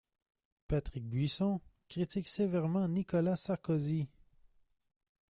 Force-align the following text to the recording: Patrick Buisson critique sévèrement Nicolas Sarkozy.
Patrick 0.67 1.07
Buisson 1.07 1.61
critique 1.87 2.27
sévèrement 2.27 2.87
Nicolas 2.87 3.35
Sarkozy. 3.35 4.07